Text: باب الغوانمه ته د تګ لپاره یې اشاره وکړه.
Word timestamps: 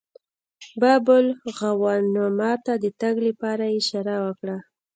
باب 0.81 1.05
الغوانمه 1.21 2.51
ته 2.65 2.73
د 2.83 2.85
تګ 3.01 3.15
لپاره 3.27 3.63
یې 3.71 3.75
اشاره 3.79 4.15
وکړه. 4.25 4.57